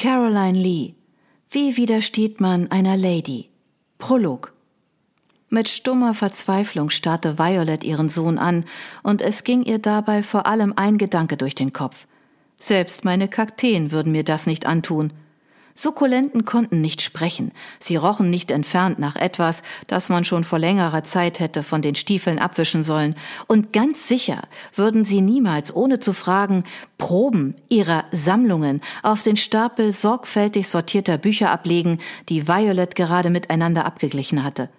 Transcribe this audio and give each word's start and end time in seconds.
Caroline 0.00 0.56
Lee. 0.56 0.94
Wie 1.50 1.76
widersteht 1.76 2.40
man 2.40 2.70
einer 2.70 2.96
Lady? 2.96 3.48
Prolog. 3.98 4.52
Mit 5.48 5.68
stummer 5.68 6.14
Verzweiflung 6.14 6.90
starrte 6.90 7.36
Violet 7.36 7.82
ihren 7.82 8.08
Sohn 8.08 8.38
an, 8.38 8.64
und 9.02 9.22
es 9.22 9.42
ging 9.42 9.64
ihr 9.64 9.80
dabei 9.80 10.22
vor 10.22 10.46
allem 10.46 10.72
ein 10.76 10.98
Gedanke 10.98 11.36
durch 11.36 11.56
den 11.56 11.72
Kopf. 11.72 12.06
Selbst 12.60 13.04
meine 13.04 13.26
Kakteen 13.26 13.90
würden 13.90 14.12
mir 14.12 14.22
das 14.22 14.46
nicht 14.46 14.66
antun. 14.66 15.12
Sukkulenten 15.80 16.44
konnten 16.44 16.80
nicht 16.80 17.02
sprechen, 17.02 17.52
sie 17.78 17.94
rochen 17.94 18.30
nicht 18.30 18.50
entfernt 18.50 18.98
nach 18.98 19.14
etwas, 19.14 19.62
das 19.86 20.08
man 20.08 20.24
schon 20.24 20.42
vor 20.42 20.58
längerer 20.58 21.04
Zeit 21.04 21.38
hätte 21.38 21.62
von 21.62 21.82
den 21.82 21.94
Stiefeln 21.94 22.40
abwischen 22.40 22.82
sollen, 22.82 23.14
und 23.46 23.72
ganz 23.72 24.08
sicher 24.08 24.42
würden 24.74 25.04
sie 25.04 25.20
niemals 25.20 25.72
ohne 25.72 26.00
zu 26.00 26.14
fragen 26.14 26.64
Proben 26.98 27.54
ihrer 27.68 28.06
Sammlungen 28.10 28.80
auf 29.04 29.22
den 29.22 29.36
Stapel 29.36 29.92
sorgfältig 29.92 30.66
sortierter 30.66 31.16
Bücher 31.16 31.52
ablegen, 31.52 32.00
die 32.28 32.48
Violet 32.48 32.96
gerade 32.96 33.30
miteinander 33.30 33.86
abgeglichen 33.86 34.42
hatte. 34.42 34.70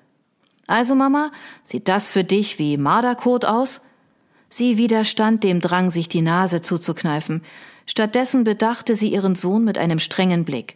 Also, 0.67 0.95
Mama, 0.95 1.31
sieht 1.63 1.87
das 1.87 2.09
für 2.09 2.25
dich 2.25 2.59
wie 2.59 2.75
Marderkot 2.75 3.45
aus? 3.45 3.85
Sie 4.49 4.75
widerstand 4.75 5.45
dem 5.45 5.61
Drang, 5.61 5.91
sich 5.91 6.09
die 6.09 6.21
Nase 6.21 6.61
zuzukneifen. 6.61 7.41
Stattdessen 7.85 8.43
bedachte 8.43 8.95
sie 8.95 9.13
ihren 9.13 9.35
Sohn 9.35 9.63
mit 9.63 9.77
einem 9.77 9.99
strengen 9.99 10.43
Blick. 10.43 10.75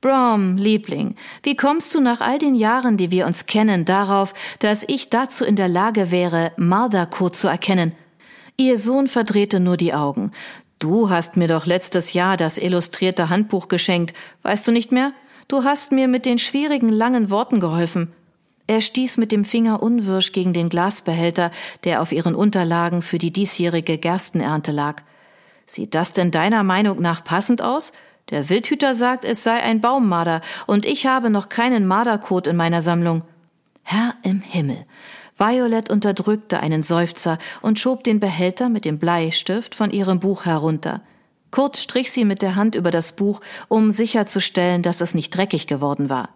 Brom, 0.00 0.56
Liebling, 0.56 1.16
wie 1.42 1.56
kommst 1.56 1.94
du 1.94 2.00
nach 2.00 2.20
all 2.20 2.38
den 2.38 2.54
Jahren, 2.54 2.96
die 2.96 3.10
wir 3.10 3.26
uns 3.26 3.46
kennen, 3.46 3.84
darauf, 3.84 4.34
dass 4.58 4.84
ich 4.86 5.08
dazu 5.08 5.44
in 5.44 5.56
der 5.56 5.68
Lage 5.68 6.10
wäre, 6.10 6.52
Marderkot 6.56 7.34
zu 7.34 7.48
erkennen? 7.48 7.92
Ihr 8.56 8.78
Sohn 8.78 9.08
verdrehte 9.08 9.58
nur 9.58 9.76
die 9.76 9.94
Augen. 9.94 10.32
Du 10.78 11.08
hast 11.08 11.36
mir 11.36 11.48
doch 11.48 11.64
letztes 11.64 12.12
Jahr 12.12 12.36
das 12.36 12.58
illustrierte 12.58 13.30
Handbuch 13.30 13.68
geschenkt, 13.68 14.14
weißt 14.42 14.68
du 14.68 14.72
nicht 14.72 14.92
mehr? 14.92 15.12
Du 15.48 15.64
hast 15.64 15.92
mir 15.92 16.08
mit 16.08 16.26
den 16.26 16.38
schwierigen 16.38 16.90
langen 16.90 17.30
Worten 17.30 17.60
geholfen. 17.60 18.12
Er 18.66 18.80
stieß 18.80 19.16
mit 19.16 19.32
dem 19.32 19.44
Finger 19.44 19.82
unwirsch 19.82 20.32
gegen 20.32 20.52
den 20.52 20.68
Glasbehälter, 20.68 21.50
der 21.84 22.02
auf 22.02 22.12
ihren 22.12 22.34
Unterlagen 22.34 23.00
für 23.00 23.18
die 23.18 23.32
diesjährige 23.32 23.96
Gerstenernte 23.96 24.72
lag. 24.72 25.02
Sieht 25.66 25.94
das 25.94 26.12
denn 26.12 26.30
deiner 26.30 26.64
Meinung 26.64 27.00
nach 27.00 27.24
passend 27.24 27.62
aus? 27.62 27.92
Der 28.30 28.48
Wildhüter 28.48 28.94
sagt, 28.94 29.24
es 29.24 29.44
sei 29.44 29.62
ein 29.62 29.80
Baummarder, 29.80 30.40
und 30.66 30.84
ich 30.84 31.06
habe 31.06 31.30
noch 31.30 31.48
keinen 31.48 31.86
Marderkot 31.86 32.48
in 32.48 32.56
meiner 32.56 32.82
Sammlung. 32.82 33.22
Herr 33.84 34.14
im 34.22 34.40
Himmel. 34.40 34.84
Violet 35.38 35.90
unterdrückte 35.90 36.60
einen 36.60 36.82
Seufzer 36.82 37.38
und 37.62 37.78
schob 37.78 38.02
den 38.02 38.18
Behälter 38.18 38.68
mit 38.68 38.84
dem 38.84 38.98
Bleistift 38.98 39.74
von 39.74 39.90
ihrem 39.90 40.18
Buch 40.18 40.44
herunter. 40.44 41.02
Kurz 41.52 41.80
strich 41.80 42.10
sie 42.10 42.24
mit 42.24 42.42
der 42.42 42.56
Hand 42.56 42.74
über 42.74 42.90
das 42.90 43.12
Buch, 43.12 43.40
um 43.68 43.92
sicherzustellen, 43.92 44.82
dass 44.82 45.00
es 45.00 45.14
nicht 45.14 45.30
dreckig 45.30 45.66
geworden 45.66 46.08
war. 46.08 46.30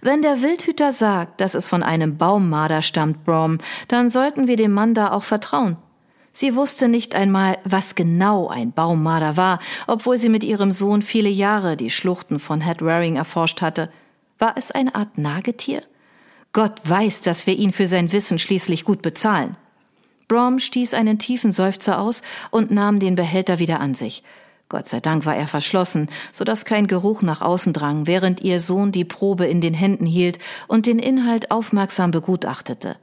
Wenn 0.00 0.22
der 0.22 0.42
Wildhüter 0.42 0.92
sagt, 0.92 1.40
dass 1.40 1.54
es 1.54 1.68
von 1.68 1.82
einem 1.82 2.18
Baummarder 2.18 2.82
stammt, 2.82 3.24
Brom, 3.24 3.58
dann 3.88 4.10
sollten 4.10 4.46
wir 4.46 4.56
dem 4.56 4.72
Mann 4.72 4.94
da 4.94 5.10
auch 5.12 5.24
vertrauen. 5.24 5.76
Sie 6.32 6.56
wusste 6.56 6.88
nicht 6.88 7.14
einmal, 7.14 7.58
was 7.64 7.94
genau 7.94 8.48
ein 8.48 8.72
Baummarder 8.72 9.36
war, 9.36 9.58
obwohl 9.86 10.16
sie 10.16 10.30
mit 10.30 10.42
ihrem 10.42 10.72
Sohn 10.72 11.02
viele 11.02 11.28
Jahre 11.28 11.76
die 11.76 11.90
Schluchten 11.90 12.38
von 12.38 12.62
Head 12.62 12.80
Waring 12.82 13.16
erforscht 13.16 13.60
hatte. 13.60 13.90
War 14.38 14.54
es 14.56 14.70
eine 14.70 14.94
Art 14.94 15.18
Nagetier? 15.18 15.82
Gott 16.54 16.80
weiß, 16.84 17.20
dass 17.20 17.46
wir 17.46 17.54
ihn 17.56 17.72
für 17.72 17.86
sein 17.86 18.12
Wissen 18.12 18.38
schließlich 18.38 18.84
gut 18.84 19.02
bezahlen. 19.02 19.56
Brom 20.26 20.58
stieß 20.58 20.94
einen 20.94 21.18
tiefen 21.18 21.52
Seufzer 21.52 22.00
aus 22.00 22.22
und 22.50 22.70
nahm 22.70 22.98
den 22.98 23.14
Behälter 23.14 23.58
wieder 23.58 23.80
an 23.80 23.94
sich. 23.94 24.22
Gott 24.70 24.88
sei 24.88 25.00
Dank 25.00 25.26
war 25.26 25.36
er 25.36 25.46
verschlossen, 25.46 26.08
so 26.32 26.44
dass 26.44 26.64
kein 26.64 26.86
Geruch 26.86 27.20
nach 27.20 27.42
außen 27.42 27.74
drang, 27.74 28.06
während 28.06 28.40
ihr 28.40 28.58
Sohn 28.58 28.90
die 28.90 29.04
Probe 29.04 29.44
in 29.44 29.60
den 29.60 29.74
Händen 29.74 30.06
hielt 30.06 30.38
und 30.66 30.86
den 30.86 30.98
Inhalt 30.98 31.50
aufmerksam 31.50 32.10
begutachtete. 32.10 32.96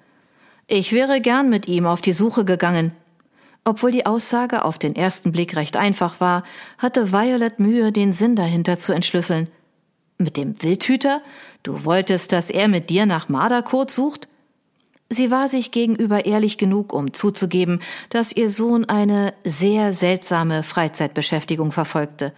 Ich 0.65 0.91
wäre 0.93 1.21
gern 1.21 1.49
mit 1.49 1.67
ihm 1.67 1.85
auf 1.85 2.01
die 2.01 2.13
Suche 2.13 2.43
gegangen, 2.43 2.91
obwohl 3.69 3.91
die 3.91 4.07
Aussage 4.07 4.65
auf 4.65 4.79
den 4.79 4.95
ersten 4.95 5.31
Blick 5.31 5.55
recht 5.55 5.77
einfach 5.77 6.19
war, 6.19 6.43
hatte 6.79 7.11
Violet 7.11 7.59
Mühe, 7.59 7.91
den 7.91 8.13
Sinn 8.13 8.35
dahinter 8.35 8.79
zu 8.79 8.93
entschlüsseln. 8.93 9.47
Mit 10.17 10.37
dem 10.37 10.61
Wildhüter? 10.63 11.21
Du 11.61 11.85
wolltest, 11.85 12.31
dass 12.31 12.49
er 12.49 12.67
mit 12.67 12.89
dir 12.89 13.05
nach 13.05 13.29
Marderkot 13.29 13.91
sucht? 13.91 14.27
Sie 15.09 15.29
war 15.29 15.47
sich 15.47 15.71
gegenüber 15.71 16.25
ehrlich 16.25 16.57
genug, 16.57 16.93
um 16.93 17.13
zuzugeben, 17.13 17.81
dass 18.09 18.31
ihr 18.31 18.49
Sohn 18.49 18.85
eine 18.85 19.33
sehr 19.43 19.93
seltsame 19.93 20.63
Freizeitbeschäftigung 20.63 21.71
verfolgte. 21.71 22.33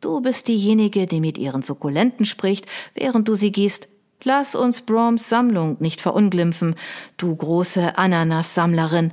Du 0.00 0.20
bist 0.20 0.48
diejenige, 0.48 1.06
die 1.06 1.20
mit 1.20 1.38
ihren 1.38 1.62
Sukkulenten 1.62 2.26
spricht, 2.26 2.66
während 2.94 3.28
du 3.28 3.34
sie 3.34 3.52
gießt. 3.52 3.88
Lass 4.24 4.54
uns 4.54 4.82
Broms 4.82 5.28
Sammlung 5.28 5.78
nicht 5.80 6.02
verunglimpfen, 6.02 6.74
du 7.16 7.34
große 7.34 7.96
Ananassammlerin. 7.96 9.12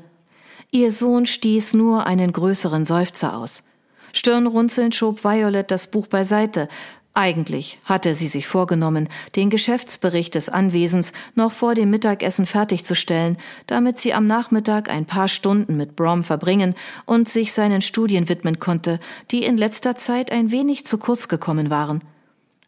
Ihr 0.72 0.92
Sohn 0.92 1.26
stieß 1.26 1.76
nur 1.76 2.06
einen 2.08 2.34
größeren 2.34 2.84
Seufzer 2.84 3.38
aus. 3.38 3.64
Stirnrunzelnd 4.12 4.96
schob 4.96 5.24
Violet 5.24 5.72
das 5.72 5.88
Buch 5.88 6.08
beiseite. 6.08 6.68
Eigentlich 7.14 7.80
hatte 7.86 8.16
sie 8.16 8.28
sich 8.28 8.48
vorgenommen, 8.48 9.08
den 9.36 9.50
Geschäftsbericht 9.50 10.36
des 10.36 10.50
Anwesens 10.50 11.14
noch 11.36 11.54
vor 11.54 11.74
dem 11.74 11.90
Mittagessen 11.90 12.46
fertigzustellen, 12.46 13.38
damit 13.66 14.00
sie 14.00 14.14
am 14.14 14.28
Nachmittag 14.28 14.90
ein 14.90 15.06
paar 15.06 15.30
Stunden 15.30 15.78
mit 15.78 15.96
Brom 15.96 16.24
verbringen 16.24 16.76
und 17.06 17.30
sich 17.30 17.54
seinen 17.54 17.82
Studien 17.82 18.28
widmen 18.28 18.60
konnte, 18.60 19.00
die 19.32 19.44
in 19.46 19.58
letzter 19.58 19.96
Zeit 19.96 20.32
ein 20.32 20.52
wenig 20.52 20.86
zu 20.86 20.98
kurz 20.98 21.30
gekommen 21.30 21.70
waren. 21.70 22.02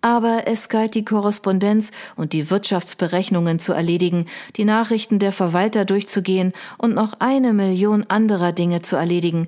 Aber 0.02 0.44
es 0.46 0.70
galt 0.70 0.96
die 0.96 1.04
Korrespondenz 1.04 1.92
und 2.16 2.32
die 2.32 2.50
Wirtschaftsberechnungen 2.50 3.60
zu 3.60 3.74
erledigen, 3.74 4.28
die 4.56 4.64
Nachrichten 4.64 5.20
der 5.20 5.34
Verwalter 5.34 5.84
durchzugehen 5.84 6.54
und 6.78 6.96
noch 6.96 7.16
eine 7.20 7.54
Million 7.54 8.06
anderer 8.08 8.54
Dinge 8.54 8.82
zu 8.82 8.96
erledigen. 8.96 9.48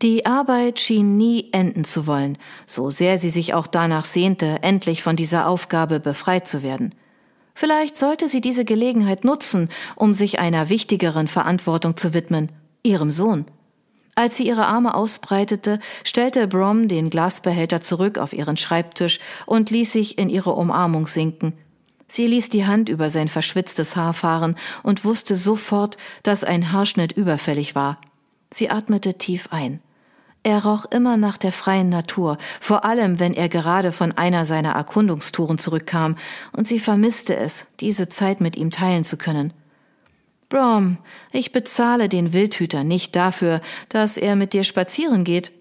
Die 0.00 0.26
Arbeit 0.26 0.80
schien 0.80 1.16
nie 1.16 1.48
enden 1.52 1.84
zu 1.84 2.06
wollen, 2.06 2.38
so 2.66 2.90
sehr 2.90 3.18
sie 3.18 3.30
sich 3.30 3.54
auch 3.54 3.66
danach 3.66 4.06
sehnte, 4.06 4.62
endlich 4.62 5.02
von 5.02 5.16
dieser 5.16 5.46
Aufgabe 5.46 6.00
befreit 6.00 6.48
zu 6.48 6.62
werden. 6.62 6.94
Vielleicht 7.54 7.96
sollte 7.96 8.28
sie 8.28 8.40
diese 8.40 8.64
Gelegenheit 8.64 9.24
nutzen, 9.24 9.68
um 9.94 10.12
sich 10.12 10.40
einer 10.40 10.68
wichtigeren 10.68 11.28
Verantwortung 11.28 11.96
zu 11.96 12.12
widmen, 12.12 12.50
ihrem 12.82 13.10
Sohn. 13.10 13.44
Als 14.16 14.36
sie 14.36 14.46
ihre 14.46 14.66
Arme 14.66 14.94
ausbreitete, 14.94 15.80
stellte 16.04 16.46
Brom 16.46 16.86
den 16.86 17.10
Glasbehälter 17.10 17.80
zurück 17.80 18.18
auf 18.18 18.32
ihren 18.32 18.56
Schreibtisch 18.56 19.18
und 19.46 19.70
ließ 19.70 19.92
sich 19.92 20.18
in 20.18 20.28
ihre 20.28 20.52
Umarmung 20.52 21.08
sinken. 21.08 21.52
Sie 22.06 22.26
ließ 22.26 22.48
die 22.48 22.66
Hand 22.66 22.88
über 22.88 23.10
sein 23.10 23.28
verschwitztes 23.28 23.96
Haar 23.96 24.12
fahren 24.12 24.56
und 24.82 25.04
wusste 25.04 25.34
sofort, 25.34 25.96
dass 26.22 26.44
ein 26.44 26.70
Haarschnitt 26.70 27.12
überfällig 27.12 27.74
war. 27.74 27.98
Sie 28.52 28.70
atmete 28.70 29.14
tief 29.14 29.48
ein. 29.50 29.80
Er 30.44 30.62
roch 30.62 30.84
immer 30.84 31.16
nach 31.16 31.38
der 31.38 31.52
freien 31.52 31.88
Natur, 31.88 32.36
vor 32.60 32.84
allem 32.84 33.18
wenn 33.18 33.32
er 33.32 33.48
gerade 33.48 33.92
von 33.92 34.12
einer 34.12 34.44
seiner 34.44 34.72
Erkundungstouren 34.72 35.58
zurückkam, 35.58 36.16
und 36.52 36.68
sie 36.68 36.78
vermisste 36.78 37.34
es, 37.34 37.72
diese 37.80 38.10
Zeit 38.10 38.42
mit 38.42 38.54
ihm 38.54 38.70
teilen 38.70 39.04
zu 39.04 39.16
können. 39.16 39.54
Brom, 40.48 40.98
ich 41.32 41.52
bezahle 41.52 42.08
den 42.08 42.32
Wildhüter 42.32 42.84
nicht 42.84 43.16
dafür, 43.16 43.60
dass 43.88 44.16
er 44.16 44.36
mit 44.36 44.52
dir 44.52 44.64
spazieren 44.64 45.24
geht. 45.24 45.52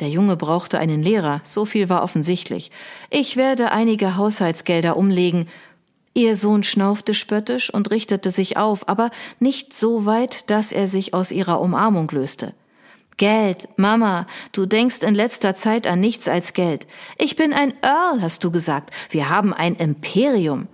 Der 0.00 0.08
Junge 0.08 0.36
brauchte 0.36 0.78
einen 0.78 1.02
Lehrer, 1.02 1.40
so 1.42 1.64
viel 1.64 1.88
war 1.88 2.02
offensichtlich. 2.04 2.70
Ich 3.10 3.36
werde 3.36 3.72
einige 3.72 4.16
Haushaltsgelder 4.16 4.96
umlegen. 4.96 5.48
Ihr 6.14 6.36
Sohn 6.36 6.62
schnaufte 6.62 7.14
spöttisch 7.14 7.72
und 7.72 7.90
richtete 7.90 8.30
sich 8.30 8.56
auf, 8.56 8.88
aber 8.88 9.10
nicht 9.40 9.74
so 9.74 10.06
weit, 10.06 10.50
dass 10.50 10.72
er 10.72 10.86
sich 10.86 11.14
aus 11.14 11.32
ihrer 11.32 11.60
Umarmung 11.60 12.08
löste. 12.10 12.54
Geld, 13.16 13.68
Mama, 13.76 14.28
du 14.52 14.64
denkst 14.64 15.02
in 15.02 15.16
letzter 15.16 15.56
Zeit 15.56 15.88
an 15.88 15.98
nichts 15.98 16.28
als 16.28 16.52
Geld. 16.52 16.86
Ich 17.18 17.34
bin 17.34 17.52
ein 17.52 17.74
Earl, 17.82 18.22
hast 18.22 18.44
du 18.44 18.52
gesagt. 18.52 18.90
Wir 19.10 19.28
haben 19.28 19.52
ein 19.52 19.74
Imperium. 19.74 20.68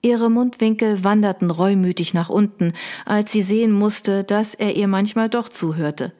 Ihre 0.00 0.30
Mundwinkel 0.30 1.02
wanderten 1.02 1.50
reumütig 1.50 2.14
nach 2.14 2.28
unten, 2.28 2.72
als 3.04 3.32
sie 3.32 3.42
sehen 3.42 3.72
musste, 3.72 4.22
dass 4.22 4.54
er 4.54 4.76
ihr 4.76 4.86
manchmal 4.86 5.28
doch 5.28 5.48
zuhörte. 5.48 6.12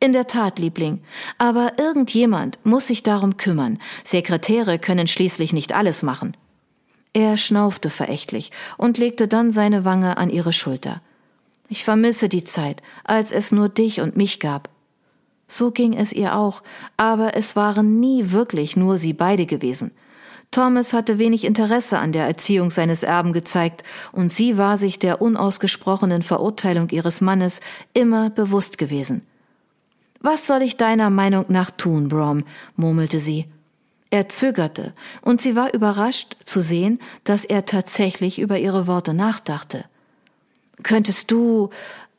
In 0.00 0.12
der 0.12 0.26
Tat, 0.26 0.58
Liebling, 0.58 1.00
aber 1.38 1.78
irgendjemand 1.78 2.58
muss 2.64 2.88
sich 2.88 3.02
darum 3.02 3.36
kümmern. 3.36 3.78
Sekretäre 4.04 4.78
können 4.78 5.06
schließlich 5.06 5.52
nicht 5.52 5.74
alles 5.74 6.02
machen. 6.02 6.36
Er 7.14 7.36
schnaufte 7.36 7.88
verächtlich 7.88 8.50
und 8.76 8.98
legte 8.98 9.28
dann 9.28 9.52
seine 9.52 9.84
Wange 9.84 10.16
an 10.16 10.28
ihre 10.28 10.52
Schulter. 10.52 11.00
Ich 11.68 11.84
vermisse 11.84 12.28
die 12.28 12.44
Zeit, 12.44 12.82
als 13.04 13.32
es 13.32 13.52
nur 13.52 13.68
dich 13.68 14.00
und 14.00 14.16
mich 14.16 14.40
gab. 14.40 14.68
So 15.46 15.70
ging 15.70 15.94
es 15.94 16.12
ihr 16.12 16.36
auch, 16.36 16.62
aber 16.96 17.36
es 17.36 17.56
waren 17.56 18.00
nie 18.00 18.30
wirklich 18.30 18.76
nur 18.76 18.98
sie 18.98 19.12
beide 19.12 19.46
gewesen. 19.46 19.92
Thomas 20.52 20.92
hatte 20.92 21.18
wenig 21.18 21.44
Interesse 21.44 21.98
an 21.98 22.12
der 22.12 22.26
Erziehung 22.26 22.70
seines 22.70 23.02
Erben 23.02 23.32
gezeigt, 23.32 23.82
und 24.12 24.30
sie 24.30 24.58
war 24.58 24.76
sich 24.76 24.98
der 24.98 25.22
unausgesprochenen 25.22 26.22
Verurteilung 26.22 26.90
ihres 26.90 27.22
Mannes 27.22 27.60
immer 27.94 28.28
bewusst 28.28 28.76
gewesen. 28.76 29.26
Was 30.20 30.46
soll 30.46 30.62
ich 30.62 30.76
deiner 30.76 31.08
Meinung 31.10 31.46
nach 31.48 31.70
tun, 31.70 32.08
Brom? 32.08 32.44
murmelte 32.76 33.18
sie. 33.18 33.46
Er 34.10 34.28
zögerte, 34.28 34.92
und 35.22 35.40
sie 35.40 35.56
war 35.56 35.72
überrascht 35.72 36.36
zu 36.44 36.60
sehen, 36.60 37.00
dass 37.24 37.46
er 37.46 37.64
tatsächlich 37.64 38.38
über 38.38 38.58
ihre 38.58 38.86
Worte 38.86 39.14
nachdachte. 39.14 39.86
Könntest 40.82 41.30
du, 41.30 41.70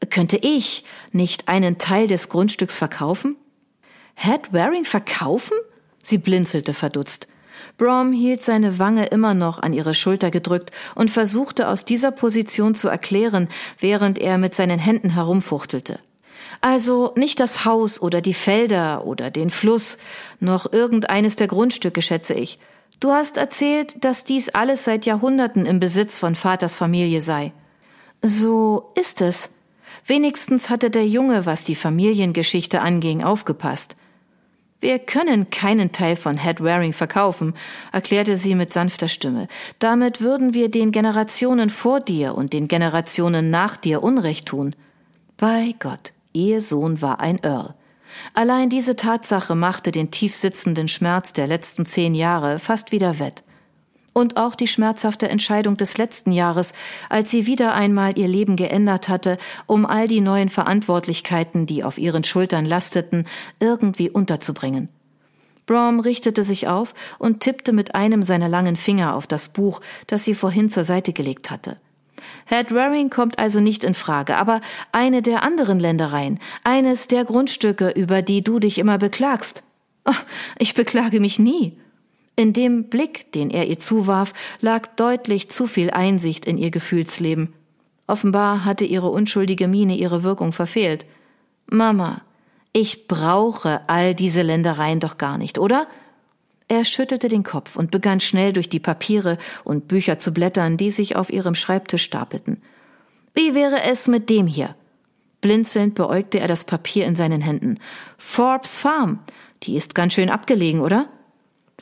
könnte 0.10 0.38
ich 0.38 0.84
nicht 1.12 1.50
einen 1.50 1.78
Teil 1.78 2.08
des 2.08 2.30
Grundstücks 2.30 2.78
verkaufen? 2.78 3.36
Head 4.16 4.52
Waring 4.52 4.86
verkaufen? 4.86 5.56
Sie 6.02 6.18
blinzelte 6.18 6.74
verdutzt. 6.74 7.28
Brom 7.77 8.12
hielt 8.12 8.44
seine 8.44 8.80
Wange 8.80 9.06
immer 9.06 9.33
noch 9.33 9.60
an 9.60 9.74
ihre 9.74 9.94
Schulter 9.94 10.31
gedrückt 10.31 10.71
und 10.95 11.12
versuchte 11.12 11.68
aus 11.68 11.86
dieser 11.86 12.12
Position 12.12 12.75
zu 12.75 12.88
erklären, 12.88 13.48
während 13.80 14.19
er 14.19 14.38
mit 14.38 14.56
seinen 14.56 14.80
Händen 14.80 15.12
herumfuchtelte. 15.12 16.00
Also 16.62 17.13
nicht 17.15 17.39
das 17.39 17.65
Haus 17.65 18.01
oder 18.01 18.21
die 18.21 18.33
Felder 18.33 19.06
oder 19.06 19.31
den 19.31 19.50
Fluss, 19.50 19.98
noch 20.39 20.71
irgendeines 20.71 21.36
der 21.36 21.48
Grundstücke, 21.48 22.01
schätze 22.01 22.33
ich. 22.36 22.57
Du 23.00 23.12
hast 23.12 23.38
erzählt, 23.38 24.04
dass 24.06 24.24
dies 24.24 24.50
alles 24.50 24.86
seit 24.86 25.06
Jahrhunderten 25.06 25.65
im 25.65 25.80
Besitz 25.80 26.18
von 26.18 26.36
Vaters 26.36 26.75
Familie 26.75 27.19
sei. 27.19 27.51
So 28.21 28.92
ist 28.95 29.19
es. 29.21 29.50
Wenigstens 30.06 30.69
hatte 30.69 30.89
der 30.89 31.06
Junge, 31.06 31.45
was 31.45 31.63
die 31.63 31.75
Familiengeschichte 31.75 32.81
anging, 32.81 33.24
aufgepasst. 33.24 33.98
Wir 34.84 35.00
können 35.00 35.50
keinen 35.50 35.94
Teil 35.94 36.18
von 36.18 36.38
Head 36.38 36.62
Waring 36.62 36.92
verkaufen, 36.92 37.54
erklärte 37.94 38.36
sie 38.36 38.54
mit 38.54 38.74
sanfter 38.74 39.08
Stimme. 39.08 39.48
Damit 39.80 40.20
würden 40.20 40.54
wir 40.54 40.70
den 40.70 40.92
Generationen 40.92 41.70
vor 41.70 42.02
dir 42.02 42.36
und 42.36 42.52
den 42.52 42.68
Generationen 42.68 43.50
nach 43.50 43.78
dir 43.78 44.04
Unrecht 44.04 44.46
tun. 44.46 44.76
Bei 45.38 45.74
Gott, 45.80 46.12
ihr 46.34 46.60
Sohn 46.60 47.02
war 47.02 47.22
ein 47.22 47.40
Earl. 47.44 47.76
Allein 48.34 48.70
diese 48.70 48.98
Tatsache 48.98 49.56
machte 49.56 49.94
den 49.94 50.12
tiefsitzenden 50.12 50.90
Schmerz 50.90 51.32
der 51.32 51.48
letzten 51.48 51.86
zehn 51.86 52.14
Jahre 52.14 52.60
fast 52.60 52.92
wieder 52.92 53.20
wett 53.20 53.46
und 54.13 54.38
auch 54.38 54.56
die 54.56 54.68
schmerzhafte 54.68 55.27
Entscheidung 55.27 55.75
des 55.75 55.98
letzten 55.98 56.31
Jahres, 56.31 56.74
als 57.10 57.31
sie 57.31 57.48
wieder 57.48 57.74
einmal 57.74 58.18
ihr 58.18 58.27
Leben 58.27 58.56
geändert 58.56 59.10
hatte, 59.10 59.38
um 59.65 59.86
all 59.86 60.07
die 60.07 60.21
neuen 60.21 60.50
Verantwortlichkeiten, 60.50 61.65
die 61.65 61.83
auf 61.83 61.98
ihren 61.98 62.24
Schultern 62.24 62.65
lasteten, 62.65 63.25
irgendwie 63.60 64.10
unterzubringen. 64.10 64.89
Brom 65.65 66.00
richtete 66.00 66.44
sich 66.44 66.68
auf 66.68 66.94
und 67.19 67.39
tippte 67.39 67.71
mit 67.71 67.95
einem 67.95 68.21
seiner 68.21 68.50
langen 68.50 68.75
Finger 68.75 69.15
auf 69.15 69.27
das 69.27 69.50
Buch, 69.50 69.81
das 70.07 70.24
sie 70.24 70.36
vorhin 70.36 70.69
zur 70.69 70.83
Seite 70.83 71.13
gelegt 71.13 71.50
hatte. 71.50 71.77
Head 72.45 72.74
Waring 72.74 73.10
kommt 73.10 73.39
also 73.39 73.60
nicht 73.60 73.83
in 73.83 73.94
Frage, 73.94 74.38
aber 74.38 74.62
eine 74.92 75.21
der 75.21 75.44
anderen 75.44 75.80
Ländereien, 75.80 76.39
eines 76.63 77.07
der 77.07 77.25
Grundstücke, 77.25 77.89
über 77.89 78.21
die 78.21 78.44
du 78.44 78.60
dich 78.60 78.77
immer 78.77 78.98
beklagst. 78.98 79.63
Oh, 80.06 80.13
ich 80.57 80.74
beklage 80.74 81.19
mich 81.19 81.39
nie. 81.39 81.77
In 82.36 82.54
dem 82.54 82.86
Blick, 82.86 83.32
den 83.32 83.50
er 83.50 83.68
ihr 83.68 83.80
zuwarf, 83.80 84.34
lag 84.60 84.88
deutlich 84.96 85.50
zu 85.50 85.68
viel 85.68 85.92
Einsicht 85.92 86.46
in 86.46 86.58
ihr 86.58 86.72
Gefühlsleben. 86.72 87.54
Offenbar 88.08 88.66
hatte 88.66 88.86
ihre 88.86 89.10
unschuldige 89.10 89.68
Miene 89.68 89.96
ihre 89.96 90.24
Wirkung 90.24 90.52
verfehlt. 90.52 91.06
Mama, 91.68 92.22
ich 92.74 93.08
brauche 93.08 93.82
all 93.88 94.16
diese 94.16 94.42
Ländereien 94.42 95.00
doch 95.00 95.18
gar 95.18 95.38
nicht, 95.38 95.60
oder? 95.60 95.88
Er 96.68 96.86
schüttelte 96.86 97.28
den 97.28 97.44
Kopf 97.44 97.76
und 97.76 97.92
begann 97.92 98.20
schnell 98.20 98.52
durch 98.52 98.68
die 98.68 98.80
Papiere 98.80 99.38
und 99.64 99.88
Bücher 99.88 100.18
zu 100.18 100.34
blättern, 100.34 100.76
die 100.76 100.90
sich 100.90 101.16
auf 101.16 101.32
ihrem 101.32 101.54
Schreibtisch 101.54 102.04
stapelten. 102.04 102.62
Wie 103.36 103.54
wäre 103.54 103.84
es 103.84 104.08
mit 104.08 104.30
dem 104.30 104.48
hier? 104.48 104.76
Blinzelnd 105.42 105.94
beäugte 105.94 106.40
er 106.40 106.48
das 106.48 106.64
Papier 106.64 107.06
in 107.06 107.16
seinen 107.16 107.42
Händen. 107.42 107.80
Forbes 108.18 108.78
Farm. 108.78 109.20
Die 109.64 109.76
ist 109.76 109.94
ganz 109.94 110.14
schön 110.14 110.30
abgelegen, 110.30 110.82
oder? 110.82 111.08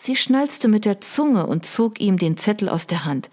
Sie 0.04 0.16
schnalzte 0.16 0.68
mit 0.68 0.86
der 0.86 1.00
Zunge 1.00 1.46
und 1.46 1.64
zog 1.64 2.02
ihm 2.02 2.18
den 2.18 2.36
Zettel 2.36 2.70
aus 2.70 2.88
der 2.88 3.06
Hand. 3.06 3.30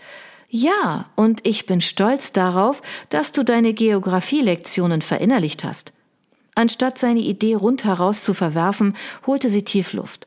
Ja, 0.50 1.06
und 1.16 1.46
ich 1.46 1.64
bin 1.64 1.80
stolz 1.80 2.30
darauf, 2.32 2.82
dass 3.08 3.32
du 3.32 3.42
deine 3.42 3.72
Geographielektionen 3.72 5.00
verinnerlicht 5.00 5.64
hast. 5.64 5.94
Anstatt 6.54 6.98
seine 6.98 7.20
Idee 7.20 7.54
rundheraus 7.54 8.22
zu 8.22 8.34
verwerfen, 8.34 8.96
holte 9.26 9.48
sie 9.48 9.64
tief 9.64 9.94
Luft. 9.94 10.26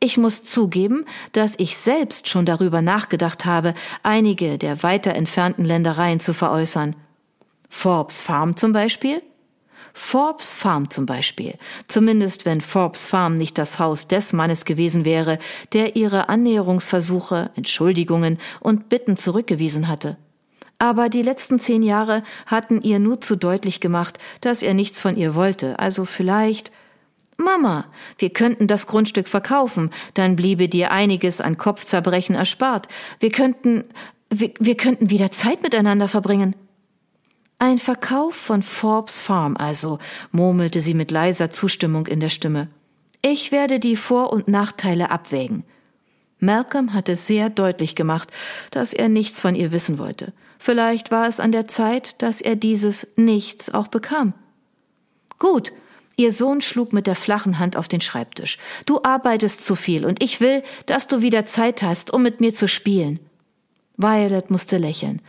Ich 0.00 0.18
muss 0.18 0.44
zugeben, 0.44 1.06
dass 1.32 1.54
ich 1.56 1.78
selbst 1.78 2.28
schon 2.28 2.44
darüber 2.44 2.82
nachgedacht 2.82 3.46
habe, 3.46 3.72
einige 4.02 4.58
der 4.58 4.82
weiter 4.82 5.14
entfernten 5.14 5.64
Ländereien 5.64 6.20
zu 6.20 6.34
veräußern. 6.34 6.94
Forbes 7.70 8.20
Farm 8.20 8.54
zum 8.54 8.72
Beispiel? 8.72 9.22
Forbes 9.92 10.52
Farm 10.52 10.90
zum 10.90 11.06
Beispiel, 11.06 11.54
zumindest 11.88 12.46
wenn 12.46 12.60
Forbes 12.60 13.06
Farm 13.06 13.34
nicht 13.34 13.58
das 13.58 13.78
Haus 13.78 14.08
des 14.08 14.32
Mannes 14.32 14.64
gewesen 14.64 15.04
wäre, 15.04 15.38
der 15.72 15.96
ihre 15.96 16.28
Annäherungsversuche, 16.28 17.50
Entschuldigungen 17.56 18.38
und 18.60 18.88
Bitten 18.88 19.16
zurückgewiesen 19.16 19.88
hatte. 19.88 20.16
Aber 20.78 21.10
die 21.10 21.22
letzten 21.22 21.58
zehn 21.58 21.82
Jahre 21.82 22.22
hatten 22.46 22.80
ihr 22.80 22.98
nur 22.98 23.20
zu 23.20 23.36
deutlich 23.36 23.80
gemacht, 23.80 24.18
dass 24.40 24.62
er 24.62 24.72
nichts 24.72 25.00
von 25.00 25.16
ihr 25.16 25.34
wollte, 25.34 25.78
also 25.78 26.04
vielleicht 26.06 26.72
Mama, 27.40 27.86
wir 28.18 28.30
könnten 28.30 28.66
das 28.66 28.86
Grundstück 28.86 29.26
verkaufen, 29.26 29.90
dann 30.14 30.36
bliebe 30.36 30.68
dir 30.68 30.92
einiges 30.92 31.40
an 31.40 31.56
Kopfzerbrechen 31.56 32.34
erspart. 32.34 32.88
Wir 33.18 33.30
könnten, 33.30 33.84
wir, 34.28 34.52
wir 34.58 34.76
könnten 34.76 35.10
wieder 35.10 35.32
Zeit 35.32 35.62
miteinander 35.62 36.08
verbringen. 36.08 36.54
Ein 37.62 37.78
Verkauf 37.78 38.34
von 38.34 38.62
Forbes 38.62 39.20
Farm 39.20 39.54
also, 39.54 39.98
murmelte 40.32 40.80
sie 40.80 40.94
mit 40.94 41.10
leiser 41.10 41.50
Zustimmung 41.50 42.06
in 42.06 42.18
der 42.18 42.30
Stimme. 42.30 42.68
Ich 43.20 43.52
werde 43.52 43.78
die 43.78 43.96
Vor- 43.96 44.32
und 44.32 44.48
Nachteile 44.48 45.10
abwägen. 45.10 45.64
Malcolm 46.38 46.94
hatte 46.94 47.16
sehr 47.16 47.50
deutlich 47.50 47.94
gemacht, 47.94 48.30
dass 48.70 48.94
er 48.94 49.10
nichts 49.10 49.42
von 49.42 49.54
ihr 49.54 49.72
wissen 49.72 49.98
wollte. 49.98 50.32
Vielleicht 50.58 51.10
war 51.10 51.28
es 51.28 51.38
an 51.38 51.52
der 51.52 51.68
Zeit, 51.68 52.22
dass 52.22 52.40
er 52.40 52.56
dieses 52.56 53.08
Nichts 53.16 53.68
auch 53.68 53.88
bekam. 53.88 54.32
Gut, 55.38 55.70
Ihr 56.16 56.32
Sohn 56.32 56.62
schlug 56.62 56.94
mit 56.94 57.06
der 57.06 57.14
flachen 57.14 57.58
Hand 57.58 57.76
auf 57.76 57.88
den 57.88 58.00
Schreibtisch. 58.00 58.56
Du 58.86 59.02
arbeitest 59.02 59.64
zu 59.66 59.76
viel 59.76 60.06
und 60.06 60.22
ich 60.22 60.40
will, 60.40 60.62
dass 60.86 61.08
du 61.08 61.20
wieder 61.20 61.44
Zeit 61.44 61.82
hast, 61.82 62.10
um 62.10 62.22
mit 62.22 62.40
mir 62.40 62.54
zu 62.54 62.68
spielen. 62.68 63.20
Violet 63.98 64.50
musste 64.50 64.78
lächeln. 64.78 65.20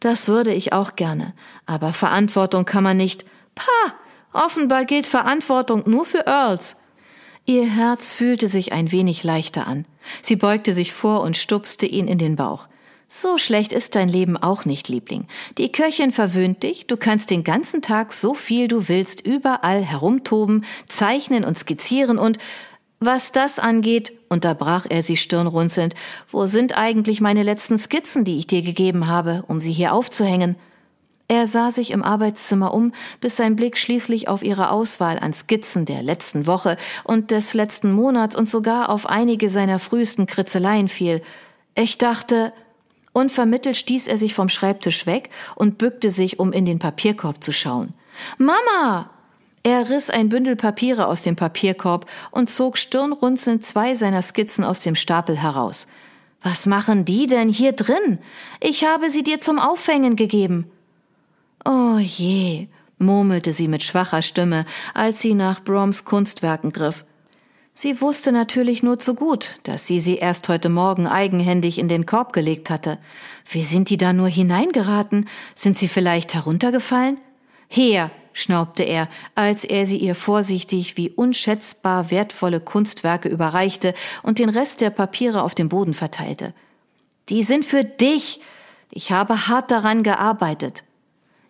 Das 0.00 0.28
würde 0.28 0.52
ich 0.52 0.72
auch 0.72 0.96
gerne. 0.96 1.34
Aber 1.66 1.92
Verantwortung 1.92 2.64
kann 2.64 2.82
man 2.82 2.96
nicht. 2.96 3.24
Pah! 3.54 3.94
Offenbar 4.32 4.84
gilt 4.84 5.06
Verantwortung 5.06 5.82
nur 5.86 6.04
für 6.04 6.26
Earls. 6.26 6.76
Ihr 7.46 7.66
Herz 7.66 8.12
fühlte 8.12 8.48
sich 8.48 8.72
ein 8.72 8.92
wenig 8.92 9.24
leichter 9.24 9.66
an. 9.66 9.86
Sie 10.22 10.36
beugte 10.36 10.72
sich 10.72 10.92
vor 10.92 11.22
und 11.22 11.36
stupste 11.36 11.86
ihn 11.86 12.06
in 12.06 12.18
den 12.18 12.36
Bauch. 12.36 12.68
So 13.12 13.38
schlecht 13.38 13.72
ist 13.72 13.96
dein 13.96 14.08
Leben 14.08 14.36
auch 14.36 14.64
nicht, 14.64 14.88
Liebling. 14.88 15.26
Die 15.58 15.72
Köchin 15.72 16.12
verwöhnt 16.12 16.62
dich, 16.62 16.86
du 16.86 16.96
kannst 16.96 17.30
den 17.30 17.42
ganzen 17.42 17.82
Tag 17.82 18.12
so 18.12 18.34
viel 18.34 18.68
du 18.68 18.88
willst 18.88 19.26
überall 19.26 19.82
herumtoben, 19.82 20.64
zeichnen 20.86 21.44
und 21.44 21.58
skizzieren 21.58 22.18
und 22.18 22.38
was 23.00 23.32
das 23.32 23.58
angeht, 23.58 24.12
unterbrach 24.28 24.86
er 24.88 25.02
sie 25.02 25.16
stirnrunzelnd, 25.16 25.94
wo 26.30 26.46
sind 26.46 26.76
eigentlich 26.76 27.20
meine 27.20 27.42
letzten 27.42 27.78
Skizzen, 27.78 28.24
die 28.24 28.36
ich 28.36 28.46
dir 28.46 28.62
gegeben 28.62 29.08
habe, 29.08 29.42
um 29.48 29.58
sie 29.58 29.72
hier 29.72 29.94
aufzuhängen? 29.94 30.56
Er 31.26 31.46
sah 31.46 31.70
sich 31.70 31.92
im 31.92 32.02
Arbeitszimmer 32.02 32.74
um, 32.74 32.92
bis 33.20 33.36
sein 33.36 33.54
Blick 33.54 33.78
schließlich 33.78 34.26
auf 34.26 34.42
ihre 34.42 34.70
Auswahl 34.70 35.18
an 35.18 35.32
Skizzen 35.32 35.84
der 35.84 36.02
letzten 36.02 36.46
Woche 36.46 36.76
und 37.04 37.30
des 37.30 37.54
letzten 37.54 37.92
Monats 37.92 38.34
und 38.34 38.50
sogar 38.50 38.88
auf 38.88 39.06
einige 39.06 39.48
seiner 39.48 39.78
frühesten 39.78 40.26
Kritzeleien 40.26 40.88
fiel. 40.88 41.22
Ich 41.76 41.98
dachte, 41.98 42.52
unvermittelt 43.12 43.76
stieß 43.76 44.08
er 44.08 44.18
sich 44.18 44.34
vom 44.34 44.48
Schreibtisch 44.48 45.06
weg 45.06 45.30
und 45.54 45.78
bückte 45.78 46.10
sich, 46.10 46.40
um 46.40 46.52
in 46.52 46.64
den 46.64 46.80
Papierkorb 46.80 47.42
zu 47.44 47.52
schauen. 47.52 47.94
Mama! 48.36 49.08
Er 49.62 49.90
riss 49.90 50.08
ein 50.08 50.30
Bündel 50.30 50.56
Papiere 50.56 51.06
aus 51.06 51.22
dem 51.22 51.36
Papierkorb 51.36 52.06
und 52.30 52.48
zog 52.48 52.78
stirnrunzelnd 52.78 53.64
zwei 53.64 53.94
seiner 53.94 54.22
Skizzen 54.22 54.64
aus 54.64 54.80
dem 54.80 54.96
Stapel 54.96 55.36
heraus. 55.36 55.86
Was 56.42 56.64
machen 56.64 57.04
die 57.04 57.26
denn 57.26 57.50
hier 57.50 57.72
drin? 57.72 58.18
Ich 58.60 58.84
habe 58.84 59.10
sie 59.10 59.22
dir 59.22 59.40
zum 59.40 59.58
Aufhängen 59.58 60.16
gegeben. 60.16 60.70
Oh 61.66 61.98
je, 61.98 62.68
murmelte 62.96 63.52
sie 63.52 63.68
mit 63.68 63.82
schwacher 63.82 64.22
Stimme, 64.22 64.64
als 64.94 65.20
sie 65.20 65.34
nach 65.34 65.62
Broms 65.62 66.06
Kunstwerken 66.06 66.72
griff. 66.72 67.04
Sie 67.74 68.00
wusste 68.00 68.32
natürlich 68.32 68.82
nur 68.82 68.98
zu 68.98 69.14
gut, 69.14 69.58
dass 69.62 69.86
sie 69.86 70.00
sie 70.00 70.16
erst 70.16 70.48
heute 70.48 70.70
Morgen 70.70 71.06
eigenhändig 71.06 71.78
in 71.78 71.88
den 71.88 72.06
Korb 72.06 72.32
gelegt 72.32 72.70
hatte. 72.70 72.98
Wie 73.48 73.62
sind 73.62 73.90
die 73.90 73.96
da 73.98 74.12
nur 74.12 74.28
hineingeraten? 74.28 75.28
Sind 75.54 75.78
sie 75.78 75.88
vielleicht 75.88 76.34
heruntergefallen? 76.34 77.20
Her, 77.68 78.10
schnaubte 78.32 78.82
er, 78.82 79.08
als 79.34 79.64
er 79.64 79.86
sie 79.86 79.98
ihr 79.98 80.14
vorsichtig 80.14 80.96
wie 80.96 81.10
unschätzbar 81.10 82.10
wertvolle 82.10 82.60
Kunstwerke 82.60 83.28
überreichte 83.28 83.94
und 84.22 84.38
den 84.38 84.48
Rest 84.48 84.80
der 84.80 84.90
Papiere 84.90 85.42
auf 85.42 85.54
dem 85.54 85.68
Boden 85.68 85.94
verteilte. 85.94 86.54
Die 87.28 87.44
sind 87.44 87.64
für 87.64 87.84
dich. 87.84 88.40
Ich 88.90 89.12
habe 89.12 89.46
hart 89.46 89.70
daran 89.70 90.02
gearbeitet. 90.02 90.84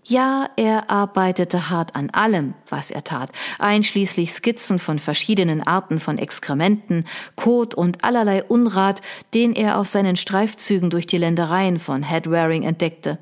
Ja, 0.05 0.49
er 0.57 0.91
arbeitete 0.91 1.71
hart 1.71 1.95
an 1.95 2.11
allem, 2.11 2.55
was 2.69 2.91
er 2.91 3.05
tat, 3.05 3.31
einschließlich 3.59 4.33
Skizzen 4.33 4.79
von 4.79 4.99
verschiedenen 4.99 5.63
Arten 5.63 6.01
von 6.01 6.19
Exkrementen, 6.19 7.05
Kot 7.37 7.75
und 7.75 8.03
allerlei 8.03 8.43
Unrat, 8.43 9.03
den 9.35 9.55
er 9.55 9.79
auf 9.79 9.89
seinen 9.89 10.17
Streifzügen 10.17 10.91
durch 10.91 11.07
die 11.07 11.19
Ländereien 11.19 11.79
von 11.79 12.03
Headwaring 12.03 12.63
entdeckte. 12.63 13.19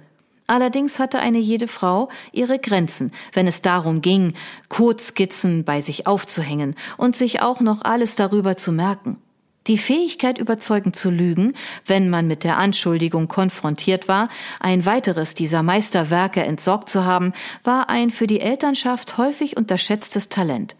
Allerdings 0.49 0.99
hatte 0.99 1.21
eine 1.21 1.39
jede 1.39 1.69
Frau 1.69 2.09
ihre 2.33 2.59
Grenzen, 2.59 3.13
wenn 3.35 3.47
es 3.47 3.61
darum 3.61 4.01
ging, 4.01 4.33
Kotskizzen 4.71 5.63
bei 5.63 5.83
sich 5.83 6.07
aufzuhängen 6.07 6.75
und 6.97 7.17
sich 7.17 7.43
auch 7.43 7.61
noch 7.61 7.83
alles 7.83 8.17
darüber 8.17 8.57
zu 8.57 8.73
merken. 8.73 9.19
Die 9.67 9.77
Fähigkeit, 9.77 10.39
überzeugend 10.39 10.97
zu 10.97 11.11
lügen, 11.11 11.53
wenn 11.85 12.09
man 12.09 12.27
mit 12.27 12.45
der 12.45 12.57
Anschuldigung 12.57 13.29
konfrontiert 13.29 14.09
war, 14.09 14.31
ein 14.59 14.87
weiteres 14.87 15.35
dieser 15.35 15.63
Meisterwerke 15.63 16.43
entsorgt 16.43 16.89
zu 16.89 17.05
haben, 17.05 17.35
war 17.63 17.91
ein 17.91 18.09
für 18.09 18.27
die 18.27 18.41
Elternschaft 18.41 19.19
häufig 19.19 19.59
unterschätztes 19.59 20.31
Talent. 20.31 20.75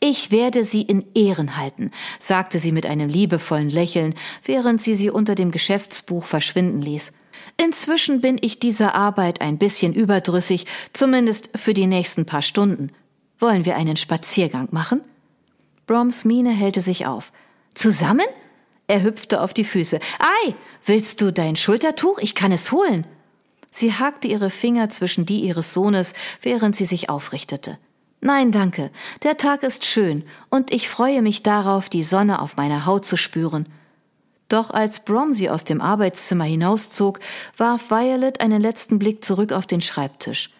Ich 0.00 0.30
werde 0.30 0.64
Sie 0.64 0.82
in 0.82 1.06
Ehren 1.14 1.56
halten, 1.56 1.92
sagte 2.18 2.58
sie 2.58 2.72
mit 2.72 2.84
einem 2.84 3.08
liebevollen 3.08 3.70
Lächeln, 3.70 4.14
während 4.44 4.82
sie 4.82 4.94
sie 4.94 5.08
unter 5.08 5.34
dem 5.34 5.50
Geschäftsbuch 5.50 6.26
verschwinden 6.26 6.82
ließ. 6.82 7.14
Inzwischen 7.56 8.20
bin 8.20 8.38
ich 8.40 8.58
dieser 8.58 8.94
Arbeit 8.94 9.40
ein 9.40 9.58
bisschen 9.58 9.94
überdrüssig, 9.94 10.66
zumindest 10.92 11.50
für 11.54 11.74
die 11.74 11.86
nächsten 11.86 12.26
paar 12.26 12.42
Stunden. 12.42 12.88
Wollen 13.38 13.64
wir 13.64 13.76
einen 13.76 13.96
Spaziergang 13.96 14.68
machen? 14.70 15.00
Broms 15.86 16.24
Miene 16.24 16.50
hellte 16.50 16.80
sich 16.80 17.06
auf. 17.06 17.32
Zusammen? 17.74 18.26
Er 18.86 19.02
hüpfte 19.02 19.40
auf 19.40 19.54
die 19.54 19.64
Füße. 19.64 19.98
Ei, 20.18 20.54
willst 20.84 21.20
du 21.20 21.32
dein 21.32 21.56
Schultertuch? 21.56 22.18
Ich 22.18 22.34
kann 22.34 22.52
es 22.52 22.72
holen. 22.72 23.06
Sie 23.70 23.94
hakte 23.94 24.28
ihre 24.28 24.50
Finger 24.50 24.90
zwischen 24.90 25.24
die 25.24 25.40
ihres 25.40 25.72
Sohnes, 25.72 26.12
während 26.42 26.76
sie 26.76 26.84
sich 26.84 27.08
aufrichtete. 27.08 27.78
Nein, 28.20 28.52
danke. 28.52 28.90
Der 29.22 29.36
Tag 29.36 29.62
ist 29.62 29.84
schön, 29.84 30.24
und 30.50 30.72
ich 30.72 30.88
freue 30.88 31.22
mich 31.22 31.42
darauf, 31.42 31.88
die 31.88 32.04
Sonne 32.04 32.40
auf 32.40 32.56
meiner 32.56 32.86
Haut 32.86 33.04
zu 33.04 33.16
spüren. 33.16 33.66
Doch 34.52 34.68
als 34.68 35.00
Bromsey 35.00 35.48
aus 35.48 35.64
dem 35.64 35.80
Arbeitszimmer 35.80 36.44
hinauszog, 36.44 37.20
warf 37.56 37.90
Violet 37.90 38.42
einen 38.42 38.60
letzten 38.60 38.98
Blick 38.98 39.24
zurück 39.24 39.50
auf 39.50 39.66
den 39.66 39.80
Schreibtisch. 39.80 40.50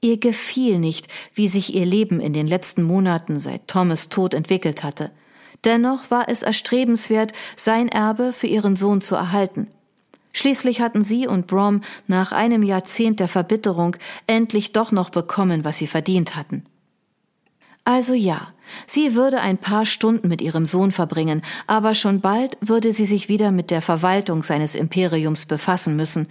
Ihr 0.00 0.16
gefiel 0.16 0.78
nicht, 0.78 1.08
wie 1.34 1.46
sich 1.46 1.74
ihr 1.74 1.84
Leben 1.84 2.18
in 2.18 2.32
den 2.32 2.46
letzten 2.46 2.82
Monaten 2.82 3.38
seit 3.38 3.68
Thomas 3.68 4.08
Tod 4.08 4.32
entwickelt 4.32 4.82
hatte. 4.82 5.10
Dennoch 5.64 6.10
war 6.10 6.30
es 6.30 6.42
erstrebenswert, 6.42 7.34
sein 7.56 7.88
Erbe 7.88 8.32
für 8.32 8.46
ihren 8.46 8.74
Sohn 8.74 9.02
zu 9.02 9.16
erhalten. 9.16 9.66
Schließlich 10.32 10.80
hatten 10.80 11.04
sie 11.04 11.26
und 11.26 11.46
Brom 11.46 11.82
nach 12.06 12.32
einem 12.32 12.62
Jahrzehnt 12.62 13.20
der 13.20 13.28
Verbitterung 13.28 13.98
endlich 14.26 14.72
doch 14.72 14.92
noch 14.92 15.10
bekommen, 15.10 15.62
was 15.62 15.76
sie 15.76 15.86
verdient 15.86 16.36
hatten. 16.36 16.64
Also 17.86 18.14
ja, 18.14 18.48
sie 18.88 19.14
würde 19.14 19.40
ein 19.40 19.58
paar 19.58 19.86
Stunden 19.86 20.26
mit 20.26 20.40
ihrem 20.42 20.66
Sohn 20.66 20.90
verbringen, 20.90 21.42
aber 21.68 21.94
schon 21.94 22.20
bald 22.20 22.58
würde 22.60 22.92
sie 22.92 23.06
sich 23.06 23.28
wieder 23.28 23.52
mit 23.52 23.70
der 23.70 23.80
Verwaltung 23.80 24.42
seines 24.42 24.74
Imperiums 24.74 25.46
befassen 25.46 25.94
müssen. 25.94 26.26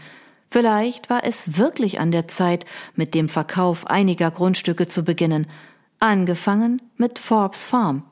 Vielleicht 0.49 1.09
war 1.09 1.23
es 1.23 1.57
wirklich 1.57 1.97
an 2.01 2.11
der 2.11 2.27
Zeit, 2.27 2.65
mit 2.95 3.13
dem 3.15 3.29
Verkauf 3.29 3.87
einiger 3.87 4.31
Grundstücke 4.31 4.89
zu 4.89 5.05
beginnen, 5.05 5.47
angefangen 6.01 6.81
mit 6.97 7.19
Forbes 7.19 7.65
Farm. 7.65 8.03